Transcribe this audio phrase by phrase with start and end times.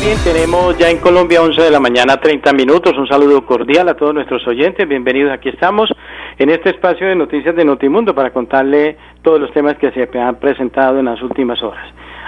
[0.00, 2.96] Bien, tenemos ya en Colombia 11 de la mañana 30 minutos.
[2.96, 4.86] Un saludo cordial a todos nuestros oyentes.
[4.86, 5.32] Bienvenidos.
[5.32, 5.90] Aquí estamos
[6.38, 10.36] en este espacio de noticias de Notimundo para contarle todos los temas que se han
[10.36, 11.84] presentado en las últimas horas.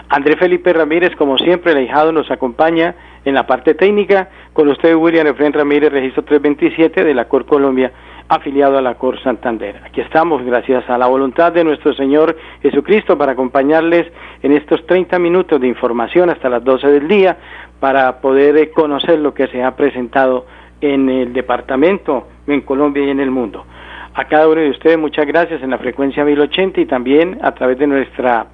[0.08, 4.28] André Felipe Ramírez, como siempre, el ahijado, nos acompaña en la parte técnica.
[4.52, 7.92] Con usted, William Efren Ramírez, registro 327 de la Cor Colombia
[8.30, 9.82] afiliado a la Cor Santander.
[9.84, 14.06] Aquí estamos, gracias a la voluntad de nuestro Señor Jesucristo, para acompañarles
[14.44, 17.36] en estos 30 minutos de información hasta las 12 del día,
[17.80, 20.46] para poder eh, conocer lo que se ha presentado
[20.80, 23.66] en el departamento, en Colombia y en el mundo.
[24.14, 27.80] A cada uno de ustedes muchas gracias en la frecuencia 1080 y también a través
[27.80, 28.46] de nuestra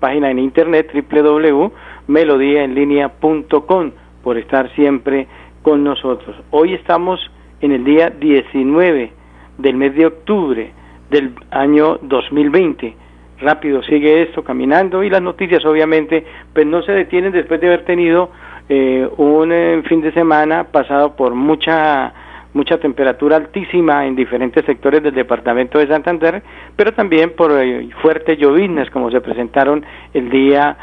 [0.00, 3.90] página en internet www.melodiaenlinea.com
[4.24, 5.26] por estar siempre
[5.60, 6.34] con nosotros.
[6.50, 7.20] Hoy estamos
[7.60, 9.17] en el día 19
[9.58, 10.72] del mes de octubre
[11.10, 12.94] del año 2020.
[13.40, 17.84] Rápido sigue esto caminando y las noticias obviamente pues no se detienen después de haber
[17.84, 18.30] tenido
[18.68, 22.12] eh, un eh, fin de semana pasado por mucha
[22.54, 26.42] mucha temperatura altísima en diferentes sectores del departamento de Santander,
[26.74, 30.76] pero también por eh, fuertes lloviznas como se presentaron el día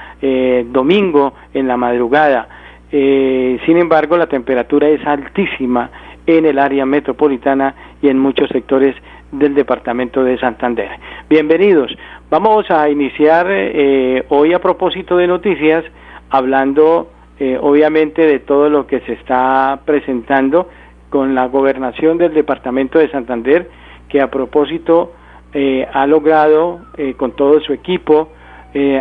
[0.68, 2.48] domingo en la madrugada.
[2.90, 5.90] sin embargo, la temperatura es altísima
[6.26, 8.96] en el área metropolitana y en muchos sectores
[9.32, 10.90] del departamento de Santander.
[11.28, 11.92] Bienvenidos.
[12.30, 15.84] Vamos a iniciar eh, hoy a propósito de noticias,
[16.30, 20.70] hablando eh, obviamente de todo lo que se está presentando
[21.10, 23.72] con la gobernación del departamento de Santander,
[24.08, 25.14] que a propósito
[25.54, 26.82] eh, ha logrado
[27.18, 28.30] con todo su equipo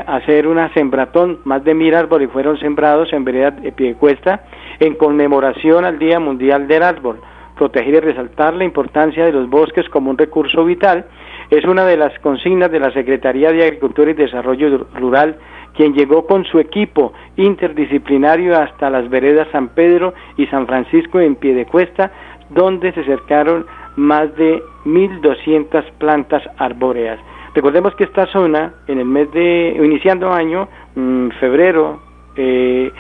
[0.07, 4.45] hacer una sembratón, más de mil árboles fueron sembrados en vereda de Piedecuesta
[4.79, 7.19] en conmemoración al Día Mundial del Árbol.
[7.57, 11.07] Proteger y resaltar la importancia de los bosques como un recurso vital
[11.51, 15.37] es una de las consignas de la Secretaría de Agricultura y Desarrollo Rural,
[15.77, 21.37] quien llegó con su equipo interdisciplinario hasta las veredas San Pedro y San Francisco en
[21.37, 22.11] Piedecuesta,
[22.51, 23.67] donde se cercaron
[23.97, 27.21] más de 1.200 plantas arbóreas.
[27.55, 32.01] Recordemos que esta zona, en el mes de, iniciando año, mm, febrero,
[32.37, 32.91] eh,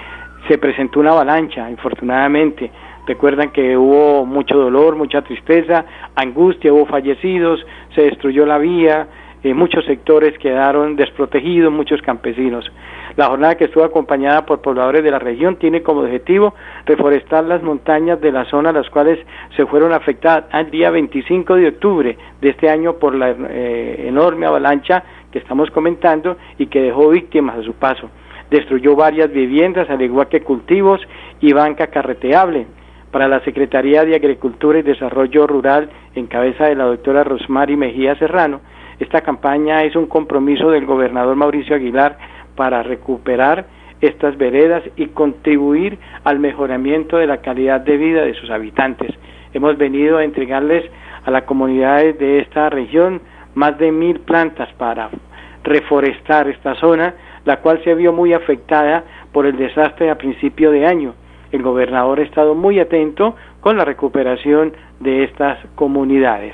[0.48, 2.71] se presentó una avalancha, infortunadamente.
[3.06, 5.84] Recuerdan que hubo mucho dolor, mucha tristeza,
[6.15, 9.09] angustia, hubo fallecidos, se destruyó la vía,
[9.42, 12.65] eh, muchos sectores quedaron desprotegidos, muchos campesinos.
[13.16, 16.54] La jornada que estuvo acompañada por pobladores de la región tiene como objetivo
[16.87, 19.19] reforestar las montañas de la zona las cuales
[19.54, 24.47] se fueron afectadas al día 25 de octubre de este año por la eh, enorme
[24.47, 28.09] avalancha que estamos comentando y que dejó víctimas a su paso
[28.50, 31.00] destruyó varias viviendas, al igual que cultivos
[31.41, 32.66] y banca carreteable.
[33.15, 38.17] Para la Secretaría de Agricultura y Desarrollo Rural, en cabeza de la doctora Rosmary Mejía
[38.17, 38.61] Serrano,
[38.99, 42.19] esta campaña es un compromiso del gobernador Mauricio Aguilar
[42.57, 43.67] para recuperar
[44.01, 49.15] estas veredas y contribuir al mejoramiento de la calidad de vida de sus habitantes.
[49.53, 50.85] Hemos venido a entregarles
[51.25, 53.21] a las comunidades de esta región
[53.55, 55.11] más de mil plantas para
[55.63, 57.15] reforestar esta zona
[57.45, 61.15] la cual se vio muy afectada por el desastre a principio de año.
[61.54, 66.53] El gobernador ha estado muy atento con la recuperación de estas comunidades.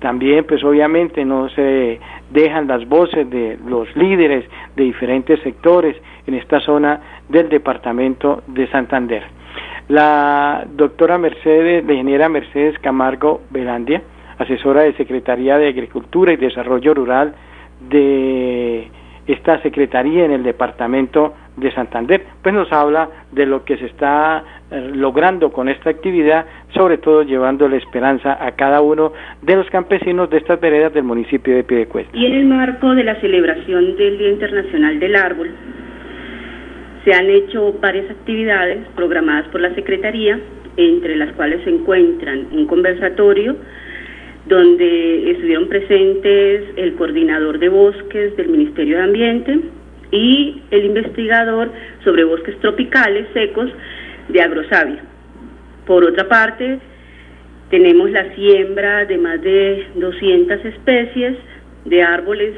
[0.00, 4.44] También, pues obviamente no se dejan las voces de los líderes
[4.76, 5.96] de diferentes sectores
[6.26, 7.00] en esta zona
[7.30, 9.22] del departamento de Santander.
[9.88, 14.02] La doctora Mercedes, la ingeniera Mercedes Camargo Velandia,
[14.36, 17.34] asesora de Secretaría de Agricultura y Desarrollo Rural
[17.88, 18.90] de
[19.26, 24.42] esta secretaría en el departamento de Santander, pues nos habla de lo que se está
[24.70, 29.12] eh, logrando con esta actividad, sobre todo llevando la esperanza a cada uno
[29.42, 32.16] de los campesinos de estas veredas del municipio de Piedecuesta.
[32.16, 35.50] Y en el marco de la celebración del Día Internacional del Árbol,
[37.04, 40.40] se han hecho varias actividades programadas por la Secretaría,
[40.76, 43.56] entre las cuales se encuentran un conversatorio
[44.46, 49.60] donde estuvieron presentes el coordinador de bosques del Ministerio de Ambiente
[50.14, 51.72] y el investigador
[52.04, 53.68] sobre bosques tropicales secos
[54.28, 55.02] de Agrosavia.
[55.86, 56.78] Por otra parte,
[57.70, 61.36] tenemos la siembra de más de 200 especies
[61.84, 62.54] de árboles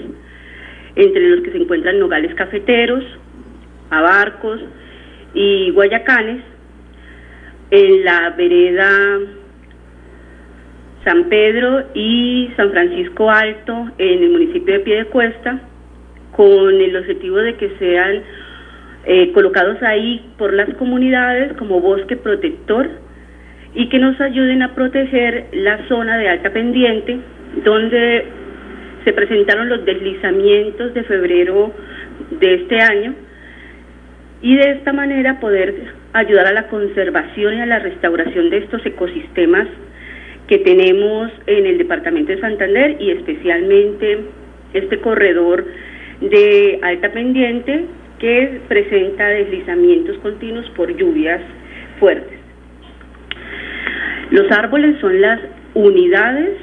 [0.96, 3.02] entre los que se encuentran nogales cafeteros,
[3.88, 4.60] abarcos
[5.32, 6.42] y guayacanes,
[7.70, 9.18] en la vereda
[11.04, 15.60] San Pedro y San Francisco Alto en el municipio de Piedecuesta,
[16.36, 18.22] con el objetivo de que sean
[19.06, 22.88] eh, colocados ahí por las comunidades como bosque protector
[23.74, 27.18] y que nos ayuden a proteger la zona de alta pendiente
[27.64, 28.24] donde
[29.04, 31.72] se presentaron los deslizamientos de febrero
[32.40, 33.14] de este año
[34.42, 35.74] y de esta manera poder
[36.12, 39.68] ayudar a la conservación y a la restauración de estos ecosistemas
[40.48, 44.18] que tenemos en el departamento de Santander y especialmente
[44.72, 45.64] este corredor
[46.20, 47.86] de alta pendiente
[48.18, 51.40] que presenta deslizamientos continuos por lluvias
[52.00, 52.38] fuertes.
[54.30, 55.40] Los árboles son las
[55.74, 56.56] unidades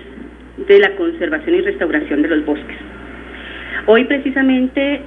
[0.68, 2.78] de la conservación y restauración de los bosques.
[3.86, 5.02] Hoy precisamente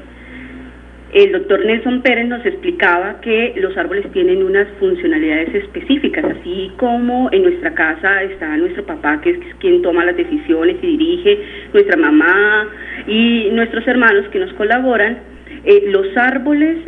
[1.17, 7.31] el doctor Nelson Pérez nos explicaba que los árboles tienen unas funcionalidades específicas, así como
[7.33, 11.39] en nuestra casa está nuestro papá, que es quien toma las decisiones y dirige,
[11.73, 12.69] nuestra mamá
[13.07, 15.21] y nuestros hermanos que nos colaboran.
[15.65, 16.81] Eh, los árboles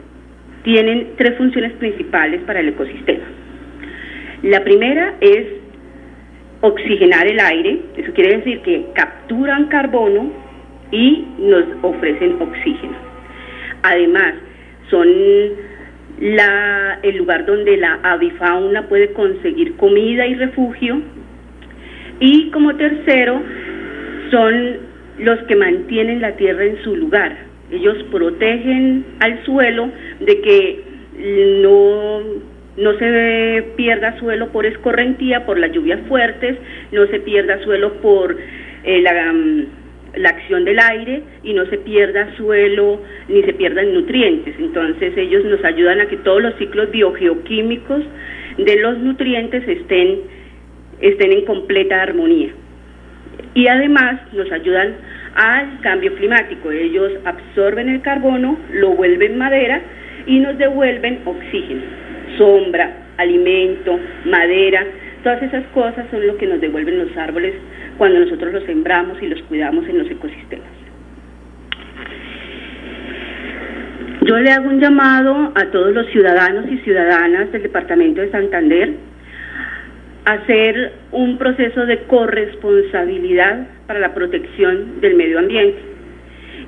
[0.62, 3.24] tienen tres funciones principales para el ecosistema.
[4.42, 5.46] La primera es
[6.60, 10.31] oxigenar el aire, eso quiere decir que capturan carbono
[10.92, 13.07] y nos ofrecen oxígeno.
[13.82, 14.34] Además,
[14.90, 15.08] son
[17.02, 21.00] el lugar donde la avifauna puede conseguir comida y refugio.
[22.20, 23.40] Y como tercero,
[24.30, 24.76] son
[25.19, 27.36] los que mantienen la tierra en su lugar.
[27.70, 29.90] Ellos protegen al suelo
[30.20, 30.84] de que
[31.62, 32.20] no,
[32.76, 36.56] no se pierda suelo por escorrentía, por las lluvias fuertes,
[36.92, 38.36] no se pierda suelo por
[38.84, 39.12] eh, la
[40.19, 44.55] la acción del aire y no se pierda suelo ni se pierdan nutrientes.
[44.59, 48.03] Entonces ellos nos ayudan a que todos los ciclos biogeoquímicos
[48.59, 50.20] de los nutrientes estén,
[51.00, 52.50] estén en completa armonía.
[53.55, 54.97] Y además nos ayudan
[55.35, 56.70] al cambio climático.
[56.70, 59.81] Ellos absorben el carbono, lo vuelven madera
[60.26, 61.82] y nos devuelven oxígeno,
[62.37, 64.85] sombra, alimento, madera.
[65.23, 67.55] Todas esas cosas son lo que nos devuelven los árboles
[67.98, 70.68] cuando nosotros los sembramos y los cuidamos en los ecosistemas.
[74.22, 78.94] Yo le hago un llamado a todos los ciudadanos y ciudadanas del Departamento de Santander
[80.26, 85.78] a hacer un proceso de corresponsabilidad para la protección del medio ambiente.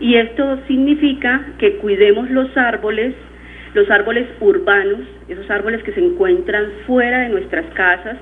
[0.00, 3.14] Y esto significa que cuidemos los árboles,
[3.74, 8.16] los árboles urbanos, esos árboles que se encuentran fuera de nuestras casas,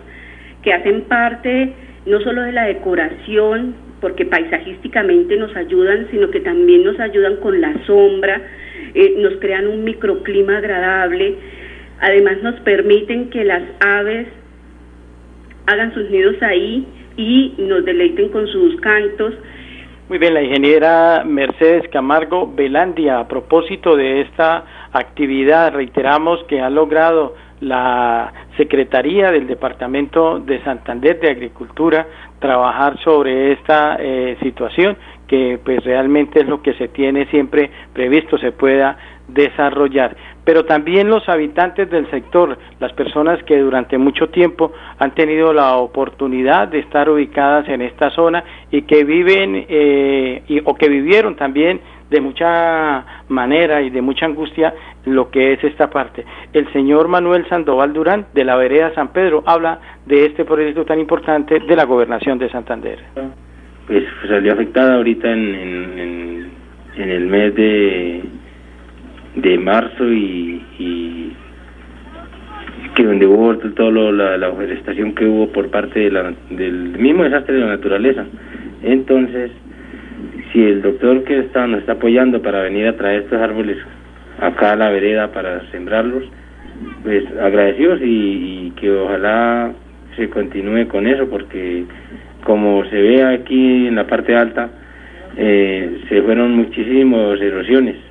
[0.63, 1.73] que hacen parte
[2.09, 7.61] no solo de la decoración, porque paisajísticamente nos ayudan, sino que también nos ayudan con
[7.61, 8.41] la sombra,
[8.95, 11.35] eh, nos crean un microclima agradable,
[12.01, 14.29] además nos permiten que las aves
[15.67, 19.35] hagan sus nidos ahí y nos deleiten con sus cantos.
[20.09, 26.71] Muy bien, la ingeniera Mercedes Camargo Velandia, a propósito de esta actividad, reiteramos que ha
[26.71, 32.07] logrado la Secretaría del Departamento de Santander de Agricultura
[32.39, 34.97] trabajar sobre esta eh, situación
[35.27, 38.97] que pues realmente es lo que se tiene siempre previsto se pueda
[39.29, 40.17] desarrollar
[40.49, 45.77] pero también los habitantes del sector, las personas que durante mucho tiempo han tenido la
[45.77, 51.37] oportunidad de estar ubicadas en esta zona y que viven eh, y, o que vivieron
[51.37, 54.73] también de mucha manera y de mucha angustia
[55.05, 56.25] lo que es esta parte.
[56.55, 60.99] El señor Manuel Sandoval Durán de la vereda San Pedro habla de este proyecto tan
[60.99, 63.01] importante de la gobernación de Santander.
[63.87, 66.51] Pues, salió afectada ahorita en,
[66.97, 68.23] en, el mes de,
[69.43, 71.33] de marzo y,
[72.95, 76.11] que donde hubo toda la, la forestación que hubo por parte
[76.51, 78.25] del mismo desastre de la naturaleza.
[78.83, 79.53] Entonces,
[80.53, 83.77] si el doctor que está, nos está apoyando para venir a traer estos árboles
[84.41, 86.25] acá a la vereda para sembrarlos,
[87.05, 89.73] pues agradecidos y, que ojalá
[90.17, 91.85] se continúe con eso porque
[92.45, 94.71] como se ve aquí en la parte alta,
[95.37, 98.08] eh, se fueron muchísimas erosiones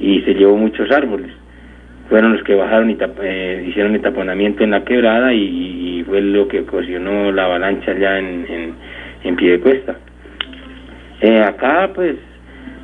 [0.00, 1.30] y se llevó muchos árboles.
[2.08, 6.48] Fueron los que bajaron y eh, hicieron el taponamiento en la quebrada y, fue lo
[6.48, 8.74] que ocasionó la avalancha ya en, en,
[9.22, 9.96] en pie de cuesta.
[11.20, 12.16] Eh, acá, pues,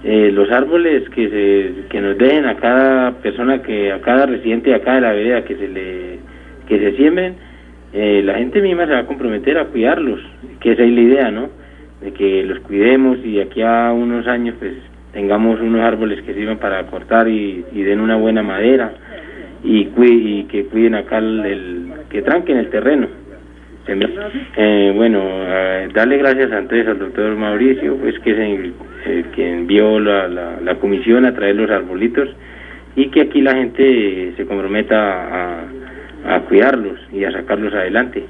[0.04, 4.70] eh, los árboles que se que nos dejen a cada persona que a cada residente
[4.70, 6.18] de acá de la vereda que se le
[6.68, 7.34] que se siembren
[7.92, 10.20] la gente misma se va a comprometer a cuidarlos
[10.60, 11.48] que esa es la idea no
[12.02, 14.74] de que los cuidemos y aquí a unos años pues
[15.16, 18.92] tengamos unos árboles que sirvan para cortar y, den una buena madera
[19.64, 19.86] y,
[20.44, 23.08] que cuiden acá el, que tranquen el terreno.
[23.88, 25.24] Eh, bueno,
[25.94, 31.24] darle gracias antes al doctor Mauricio, pues que es el, que envió la, la, comisión
[31.24, 32.28] a traer los arbolitos
[32.94, 35.62] y que aquí la gente se comprometa
[36.26, 38.22] a cuidarlos y a sacarlos adelante.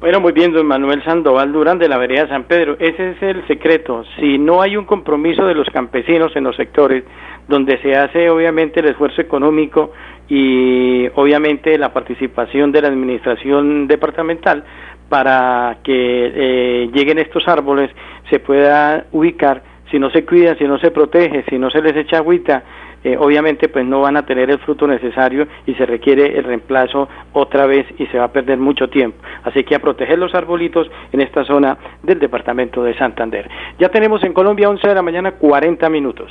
[0.00, 2.74] Bueno, muy bien, don Manuel Sandoval Durán de la vereda San Pedro.
[2.78, 4.02] Ese es el secreto.
[4.18, 7.04] Si no hay un compromiso de los campesinos en los sectores
[7.46, 9.92] donde se hace obviamente el esfuerzo económico
[10.26, 14.64] y obviamente la participación de la administración departamental
[15.10, 17.90] para que eh, lleguen estos árboles,
[18.30, 21.94] se pueda ubicar, si no se cuidan, si no se protege, si no se les
[21.94, 22.62] echa agüita,
[23.04, 27.08] eh, obviamente pues no van a tener el fruto necesario y se requiere el reemplazo
[27.32, 29.18] otra vez y se va a perder mucho tiempo.
[29.44, 33.48] Así que a proteger los arbolitos en esta zona del departamento de Santander.
[33.78, 36.30] Ya tenemos en Colombia 11 de la mañana 40 minutos.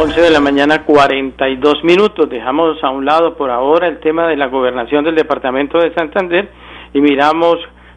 [0.00, 2.30] 11 de la mañana 42 minutos.
[2.30, 6.48] Dejamos a un lado por ahora el tema de la gobernación del departamento de Santander
[6.94, 7.56] y miramos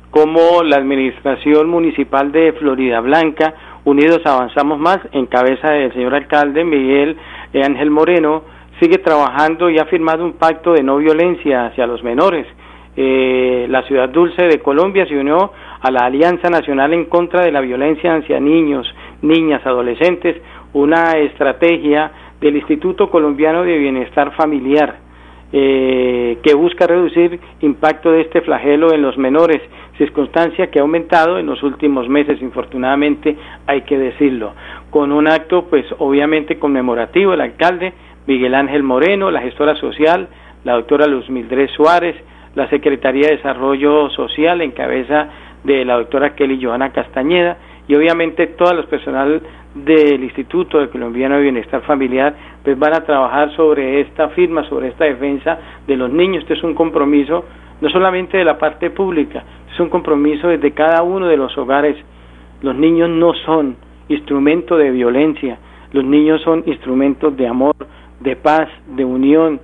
[0.09, 3.53] cómo la administración municipal de Florida Blanca,
[3.85, 7.17] Unidos Avanzamos Más, en cabeza del señor alcalde Miguel
[7.53, 8.45] Ángel Moreno,
[8.79, 12.47] sigue trabajando y ha firmado un pacto de no violencia hacia los menores.
[12.97, 17.51] Eh, la ciudad dulce de Colombia se unió a la Alianza Nacional en contra de
[17.51, 18.91] la violencia hacia niños,
[19.21, 20.41] niñas, adolescentes,
[20.73, 25.11] una estrategia del Instituto Colombiano de Bienestar Familiar
[25.53, 29.61] eh, que busca reducir impacto de este flagelo en los menores,
[29.97, 33.35] circunstancia que ha aumentado en los últimos meses, infortunadamente
[33.67, 34.53] hay que decirlo,
[34.89, 37.93] con un acto pues obviamente conmemorativo, el alcalde
[38.27, 40.29] Miguel Ángel Moreno, la gestora social,
[40.63, 42.15] la doctora Luz Mildred Suárez,
[42.55, 45.27] la Secretaría de Desarrollo Social en cabeza
[45.63, 49.41] de la doctora Kelly Johanna Castañeda y obviamente todo el personal
[49.73, 54.89] del Instituto de Colombiano de Bienestar Familiar, pues van a trabajar sobre esta firma, sobre
[54.89, 55.57] esta defensa
[55.87, 56.43] de los niños.
[56.43, 57.45] Este es un compromiso
[57.79, 61.97] no solamente de la parte pública, es un compromiso desde cada uno de los hogares.
[62.61, 63.75] Los niños no son
[64.07, 65.57] instrumento de violencia,
[65.91, 67.75] los niños son instrumentos de amor,
[68.19, 69.59] de paz, de unión,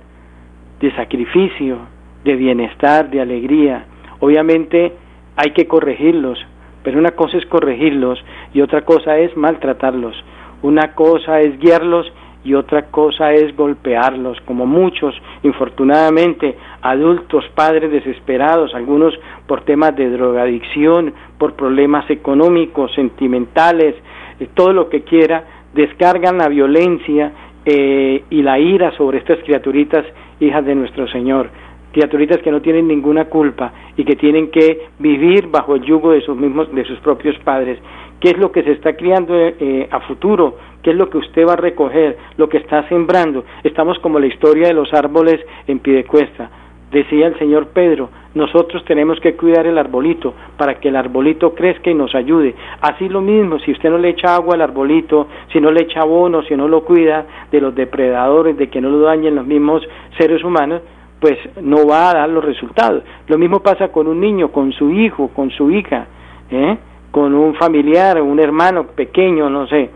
[0.80, 1.78] de sacrificio,
[2.24, 3.86] de bienestar, de alegría.
[4.20, 4.92] Obviamente
[5.36, 6.44] hay que corregirlos,
[6.88, 8.18] pero una cosa es corregirlos
[8.54, 10.16] y otra cosa es maltratarlos.
[10.62, 12.10] Una cosa es guiarlos
[12.44, 19.12] y otra cosa es golpearlos, como muchos, infortunadamente, adultos, padres desesperados, algunos
[19.46, 23.94] por temas de drogadicción, por problemas económicos, sentimentales,
[24.40, 27.32] eh, todo lo que quiera, descargan la violencia
[27.66, 30.06] eh, y la ira sobre estas criaturitas,
[30.40, 31.50] hijas de nuestro Señor
[31.92, 36.20] criaturitas que no tienen ninguna culpa y que tienen que vivir bajo el yugo de
[36.20, 37.78] sus mismos de sus propios padres.
[38.20, 41.46] Qué es lo que se está criando eh, a futuro qué es lo que usted
[41.46, 45.80] va a recoger lo que está sembrando estamos como la historia de los árboles en
[45.80, 46.50] pie de cuesta
[46.92, 51.90] decía el señor Pedro nosotros tenemos que cuidar el arbolito para que el arbolito crezca
[51.90, 52.54] y nos ayude.
[52.80, 56.02] Así lo mismo, si usted no le echa agua al arbolito, si no le echa
[56.02, 59.82] abono, si no lo cuida de los depredadores, de que no lo dañen los mismos
[60.18, 60.82] seres humanos,
[61.20, 63.02] pues no va a dar los resultados.
[63.26, 66.06] Lo mismo pasa con un niño, con su hijo, con su hija,
[66.50, 66.78] ¿eh?
[67.10, 69.90] con un familiar, un hermano pequeño, no sé.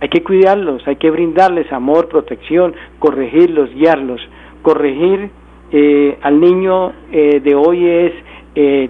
[0.00, 4.20] Hay que cuidarlos, hay que brindarles amor, protección, corregirlos, guiarlos.
[4.62, 5.30] Corregir
[5.72, 8.12] eh, al niño eh, de hoy es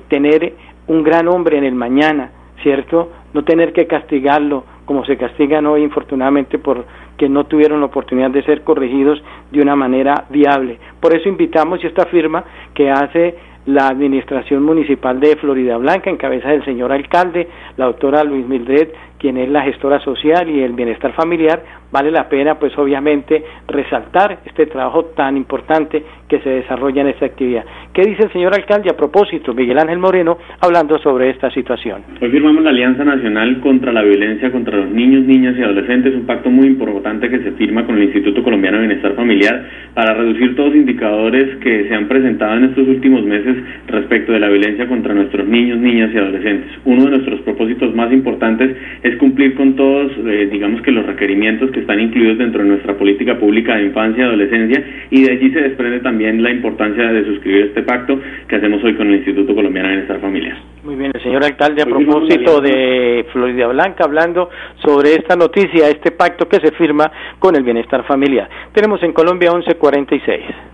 [0.09, 0.53] tener
[0.89, 3.11] un gran hombre en el mañana, ¿cierto?
[3.33, 6.85] No tener que castigarlo como se castigan hoy infortunadamente por
[7.17, 10.79] que no tuvieron la oportunidad de ser corregidos de una manera viable.
[11.01, 13.37] Por eso invitamos y esta firma que hace
[13.67, 18.89] la Administración Municipal de Florida Blanca, en cabeza del señor alcalde, la doctora Luis Mildred,
[19.19, 21.63] quien es la gestora social y el bienestar familiar,
[21.95, 27.27] vale la pena pues obviamente resaltar este trabajo tan importante que se desarrolla en esta
[27.27, 27.65] actividad.
[27.93, 32.03] ¿Qué dice el señor alcalde a propósito, Miguel Ángel Moreno, hablando sobre esta situación?
[32.21, 36.27] Hoy firmamos la Alianza Nacional contra la Violencia contra los Niños, Niñas y Adolescentes, un
[36.27, 40.57] pacto muy importante que se firma con el Instituto Colombiano de Bienestar Familiar para reducir
[40.57, 44.89] todos los indicadores que se han presentado en estos últimos meses respecto de la violencia
[44.89, 46.73] contra nuestros niños, niñas y adolescentes.
[46.85, 51.71] Uno de nuestros propósitos más importantes es cumplir con todos, eh, digamos que los requerimientos
[51.71, 55.51] que están incluidos dentro de nuestra política pública de infancia y adolescencia y de allí
[55.51, 59.55] se desprende también la importancia de suscribir este pacto que hacemos hoy con el Instituto
[59.55, 60.57] Colombiano de Bienestar Familiar.
[60.83, 64.51] Muy bien, el señor alcalde, a propósito de Florida Blanca, hablando
[64.85, 68.49] sobre esta noticia, este pacto que se firma con el bienestar familiar.
[68.73, 70.74] Tenemos en Colombia 1146.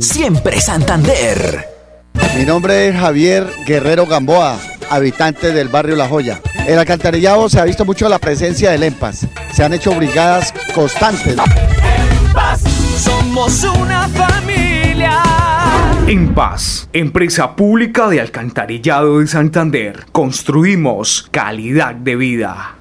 [0.00, 1.66] siempre Santander.
[2.38, 4.56] Mi nombre es Javier Guerrero Gamboa,
[4.88, 6.40] habitante del barrio La Joya.
[6.66, 9.28] En alcantarillado se ha visto mucho la presencia del EMPAS.
[9.52, 11.36] Se han hecho brigadas constantes.
[12.32, 15.20] paz, somos una familia.
[16.06, 20.06] En Paz, empresa pública de alcantarillado de Santander.
[20.12, 22.76] Construimos calidad de vida.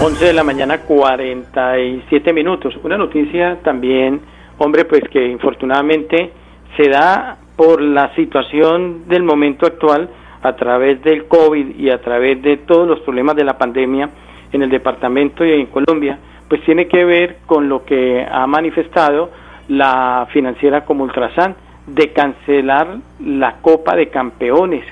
[0.00, 2.74] 11 de la mañana, 47 minutos.
[2.82, 6.32] Una noticia también hombre, pues que infortunadamente
[6.76, 10.08] se da por la situación del momento actual
[10.42, 14.10] a través del COVID y a través de todos los problemas de la pandemia
[14.52, 19.30] en el departamento y en Colombia, pues tiene que ver con lo que ha manifestado
[19.68, 24.84] la financiera como Ultrasan de cancelar la Copa de Campeones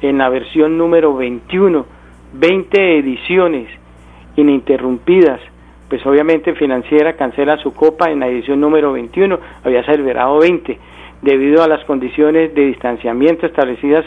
[0.00, 1.86] en la versión número 21,
[2.34, 3.68] 20 ediciones
[4.36, 5.40] ininterrumpidas
[5.88, 10.78] pues obviamente Financiera cancela su copa en la edición número 21, había celebrado 20,
[11.22, 14.04] debido a las condiciones de distanciamiento establecidas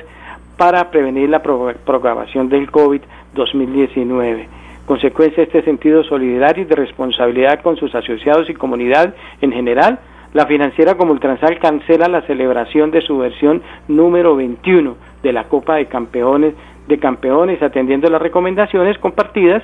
[0.58, 3.02] para prevenir la propagación del COVID
[3.34, 4.48] 2019.
[4.86, 10.00] Consecuencia de este sentido solidario y de responsabilidad con sus asociados y comunidad en general,
[10.34, 15.76] la financiera como Ultransal cancela la celebración de su versión número 21 de la Copa
[15.76, 16.54] de Campeones
[16.88, 19.64] de Campeones, atendiendo las recomendaciones compartidas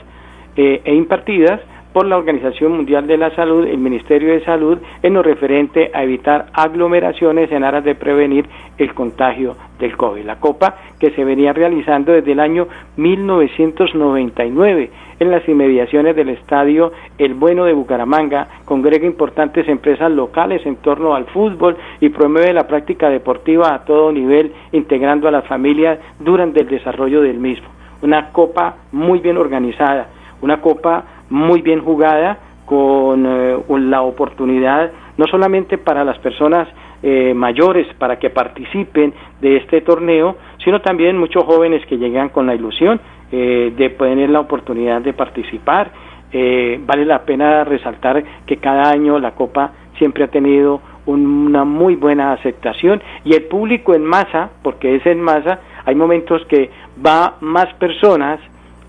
[0.56, 1.62] eh, e impartidas
[1.94, 6.04] por la Organización Mundial de la Salud, el Ministerio de Salud, en lo referente a
[6.04, 8.48] evitar aglomeraciones en aras de prevenir
[8.78, 10.24] el contagio del COVID.
[10.24, 16.92] La Copa que se venía realizando desde el año 1999 en las inmediaciones del estadio
[17.18, 22.68] El Bueno de Bucaramanga, congrega importantes empresas locales en torno al fútbol y promueve la
[22.68, 27.68] práctica deportiva a todo nivel, integrando a las familias durante el desarrollo del mismo.
[28.02, 30.10] Una copa muy bien organizada,
[30.42, 36.68] una copa muy bien jugada, con eh, la oportunidad no solamente para las personas
[37.02, 42.46] eh, mayores para que participen de este torneo, sino también muchos jóvenes que llegan con
[42.46, 43.00] la ilusión
[43.32, 45.92] eh, de tener la oportunidad de participar.
[46.32, 52.34] vale la pena resaltar que cada año la Copa siempre ha tenido una muy buena
[52.34, 56.70] aceptación y el público en masa, porque es en masa, hay momentos que
[57.04, 58.42] va más personas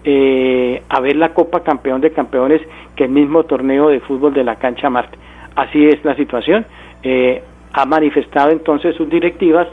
[0.05, 2.63] eh, a ver la Copa Campeón de Campeones
[2.97, 5.19] que el mismo torneo de fútbol de la cancha Marte.
[5.55, 6.65] Así es la situación.
[7.03, 9.69] Eh, ha manifestado entonces sus directivas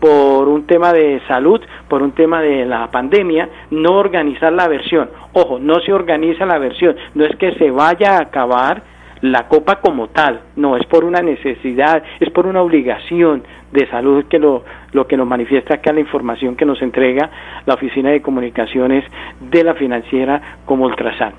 [0.00, 5.10] por un tema de salud, por un tema de la pandemia, no organizar la versión.
[5.34, 8.82] Ojo, no se organiza la versión, no es que se vaya a acabar
[9.22, 14.24] la copa como tal, no, es por una necesidad, es por una obligación de salud
[14.26, 17.30] que lo, lo que nos manifiesta acá la información que nos entrega
[17.66, 19.04] la Oficina de Comunicaciones
[19.40, 21.34] de la Financiera como Ultrasan.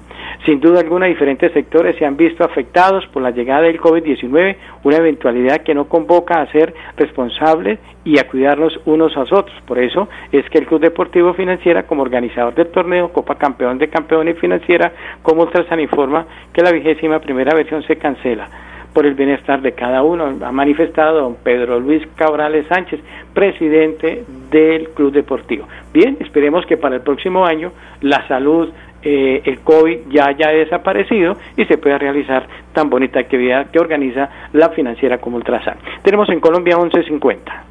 [0.45, 4.97] Sin duda alguna, diferentes sectores se han visto afectados por la llegada del COVID-19, una
[4.97, 9.55] eventualidad que no convoca a ser responsables y a cuidarnos unos a otros.
[9.65, 13.89] Por eso es que el Club Deportivo Financiera, como organizador del torneo Copa Campeón de
[13.89, 14.91] Campeones Financiera,
[15.21, 18.49] como Ultrasan informa que la vigésima primera versión se cancela
[18.93, 22.99] por el bienestar de cada uno, ha manifestado don Pedro Luis Cabrales Sánchez,
[23.33, 25.67] presidente del Club Deportivo.
[25.93, 28.69] Bien, esperemos que para el próximo año la salud,
[29.03, 34.29] eh, el COVID ya haya desaparecido y se pueda realizar tan bonita actividad que organiza
[34.53, 35.77] la financiera como Ultrasan.
[36.03, 37.70] Tenemos en Colombia 1150.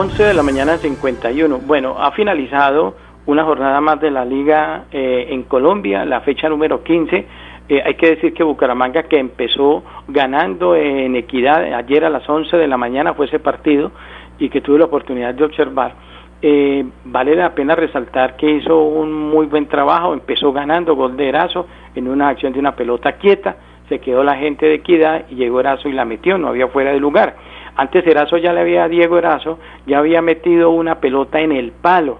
[0.00, 1.58] 11 de la mañana 51.
[1.66, 2.94] Bueno, ha finalizado
[3.26, 7.26] una jornada más de la liga eh, en Colombia, la fecha número 15.
[7.68, 12.56] Eh, hay que decir que Bucaramanga, que empezó ganando en equidad, ayer a las 11
[12.56, 13.90] de la mañana fue ese partido
[14.38, 15.94] y que tuve la oportunidad de observar.
[16.42, 21.28] Eh, vale la pena resaltar que hizo un muy buen trabajo, empezó ganando gol de
[21.28, 23.56] Erazo en una acción de una pelota quieta,
[23.88, 26.92] se quedó la gente de equidad y llegó Erazo y la metió, no había fuera
[26.92, 27.47] de lugar
[27.78, 32.18] antes Erazo ya le había, Diego Erazo, ya había metido una pelota en el palo.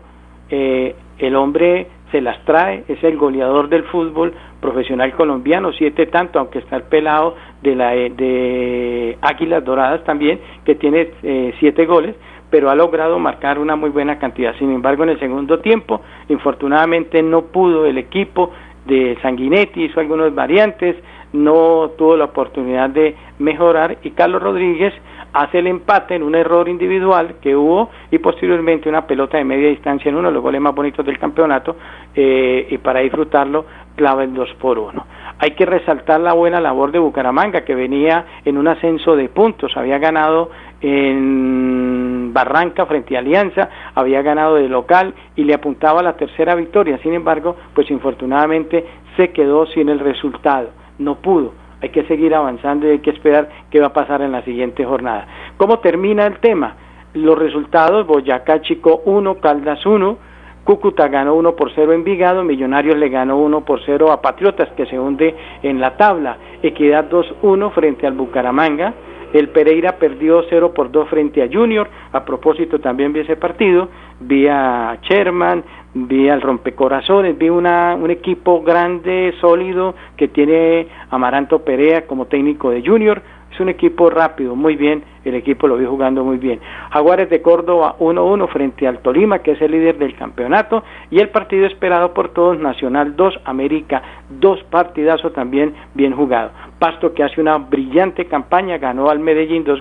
[0.51, 6.39] Eh, el hombre se las trae, es el goleador del fútbol profesional colombiano, siete tanto,
[6.39, 11.87] aunque está el pelado de, la, eh, de Águilas Doradas también, que tiene eh, siete
[11.87, 12.15] goles,
[12.51, 14.55] pero ha logrado marcar una muy buena cantidad.
[14.61, 18.53] Sin embargo, en el segundo tiempo, infortunadamente no pudo el equipo
[18.87, 20.95] de Sanguinetti, hizo algunas variantes,
[21.33, 24.95] no tuvo la oportunidad de mejorar y Carlos Rodríguez
[25.33, 29.69] hace el empate en un error individual que hubo y posteriormente una pelota de media
[29.69, 31.77] distancia en uno de los goles más bonitos del campeonato
[32.15, 33.65] eh, y para disfrutarlo
[33.95, 35.07] clava el 2 por 1.
[35.41, 39.77] Hay que resaltar la buena labor de Bucaramanga que venía en un ascenso de puntos,
[39.77, 46.03] había ganado en Barranca frente a Alianza, había ganado de local y le apuntaba a
[46.03, 48.85] la tercera victoria, sin embargo, pues infortunadamente
[49.17, 53.49] se quedó sin el resultado, no pudo hay que seguir avanzando y hay que esperar
[53.71, 55.27] qué va a pasar en la siguiente jornada.
[55.57, 56.77] ¿Cómo termina el tema?
[57.15, 60.19] Los resultados, Boyacá Chico 1, Caldas 1,
[60.65, 64.69] Cúcuta ganó 1 por 0 en Vigado, Millonarios le ganó 1 por 0 a Patriotas
[64.77, 68.93] que se hunde en la tabla, Equidad 2-1 frente al Bucaramanga,
[69.33, 73.89] el Pereira perdió 0 por 2 frente a Junior, a propósito también vi ese partido,
[74.21, 75.65] vi a Sherman,
[76.07, 82.71] vi al rompecorazones, vi una, un equipo grande, sólido, que tiene Amaranto Perea como técnico
[82.71, 83.23] de Junior,
[83.61, 86.61] un equipo rápido, muy bien, el equipo lo vi jugando muy bien.
[86.91, 91.29] Jaguares de Córdoba 1-1 frente al Tolima, que es el líder del campeonato, y el
[91.31, 96.51] partido esperado por todos, Nacional 2, América 2, partidazo también bien jugado.
[96.79, 99.81] Pasto que hace una brillante campaña, ganó al Medellín dos,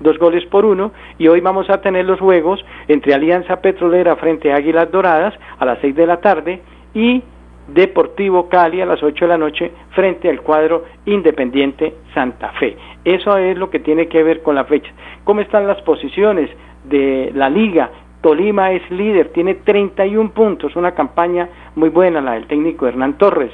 [0.00, 4.52] dos goles por uno, y hoy vamos a tener los juegos entre Alianza Petrolera frente
[4.52, 6.60] a Águilas Doradas a las 6 de la tarde
[6.94, 7.22] y
[7.68, 12.76] Deportivo Cali a las 8 de la noche frente al cuadro Independiente Santa Fe.
[13.04, 14.90] Eso es lo que tiene que ver con la fecha.
[15.24, 16.50] ¿Cómo están las posiciones
[16.84, 17.90] de la liga?
[18.20, 23.50] Tolima es líder, tiene 31 puntos, una campaña muy buena la del técnico Hernán Torres.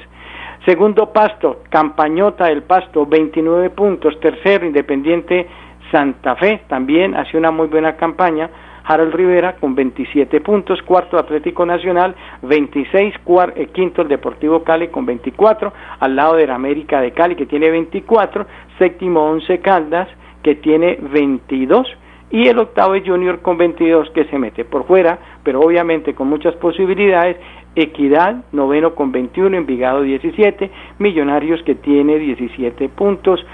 [0.66, 4.20] Segundo Pasto, Campañota del Pasto, 29 puntos.
[4.20, 5.46] Tercero, Independiente
[5.90, 8.50] Santa Fe, también hace una muy buena campaña.
[8.88, 13.14] Harold Rivera con 27 puntos, cuarto Atlético Nacional, 26,
[13.54, 17.44] eh, quinto el Deportivo Cali con 24, al lado de la América de Cali que
[17.44, 18.46] tiene 24,
[18.78, 20.08] séptimo Once Caldas
[20.42, 21.86] que tiene 22
[22.30, 26.28] y el octavo es Junior con 22 que se mete por fuera, pero obviamente con
[26.28, 27.36] muchas posibilidades.
[27.74, 33.44] Equidad, noveno con 21, Envigado 17, Millonarios que tiene 17 puntos,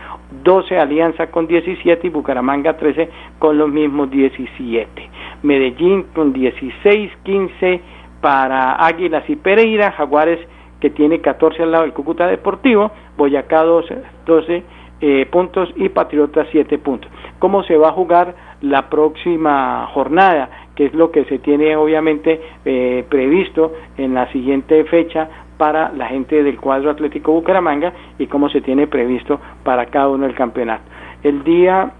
[0.43, 5.11] 12 Alianza con 17 y Bucaramanga 13 con los mismos 17.
[5.45, 7.81] Medellín con 16, 15
[8.21, 10.41] para Águilas y Pereira, Jaguares
[10.81, 14.63] que tiene 14 al lado del Cúcuta Deportivo, Boyacá 12, 12
[15.01, 17.11] eh, puntos y Patriotas 7 puntos.
[17.39, 20.51] ¿Cómo se va a jugar la próxima jornada?
[20.75, 26.07] que es lo que se tiene obviamente eh, previsto en la siguiente fecha para la
[26.07, 30.83] gente del cuadro Atlético Bucaramanga y cómo se tiene previsto para cada uno el campeonato.
[31.23, 31.93] El día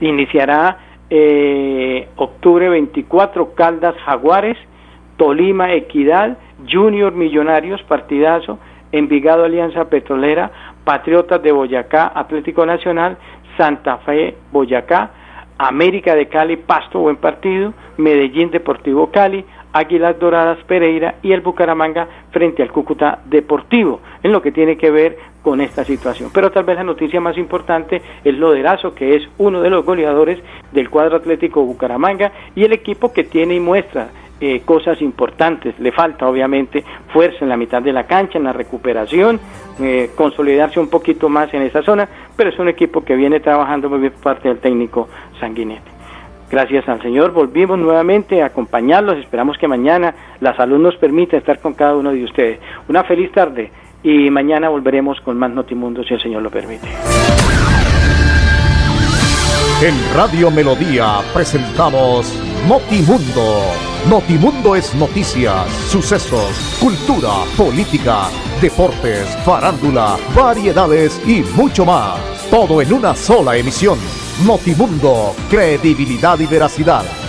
[0.00, 0.78] iniciará
[1.10, 4.58] eh, octubre 24 Caldas Jaguares,
[5.16, 6.38] Tolima Equidad,
[6.70, 8.58] Junior Millonarios, partidazo,
[8.92, 10.50] Envigado Alianza Petrolera,
[10.84, 13.18] Patriotas de Boyacá, Atlético Nacional,
[13.56, 15.10] Santa Fe Boyacá,
[15.58, 22.08] América de Cali, Pasto, buen partido, Medellín Deportivo Cali, Águilas Doradas Pereira y el Bucaramanga
[22.30, 26.30] frente al Cúcuta Deportivo, en lo que tiene que ver con esta situación.
[26.34, 29.70] Pero tal vez la noticia más importante es lo de Lazo, que es uno de
[29.70, 30.40] los goleadores
[30.72, 34.08] del cuadro atlético Bucaramanga y el equipo que tiene y muestra
[34.40, 35.78] eh, cosas importantes.
[35.78, 36.82] Le falta obviamente
[37.12, 39.38] fuerza en la mitad de la cancha, en la recuperación,
[39.80, 43.88] eh, consolidarse un poquito más en esa zona, pero es un equipo que viene trabajando
[43.88, 45.92] muy bien por parte del técnico Sanguinete.
[46.50, 49.18] Gracias al Señor, volvimos nuevamente a acompañarlos.
[49.18, 52.58] Esperamos que mañana la salud nos permita estar con cada uno de ustedes.
[52.88, 53.70] Una feliz tarde
[54.06, 56.86] y mañana volveremos con más Notimundo si el Señor lo permite.
[59.82, 62.32] En Radio Melodía presentamos
[62.68, 63.62] Notimundo.
[64.08, 68.28] Notimundo es noticias, sucesos, cultura, política,
[68.62, 72.20] deportes, farándula, variedades y mucho más.
[72.48, 73.98] Todo en una sola emisión.
[74.46, 77.25] Notimundo, credibilidad y veracidad.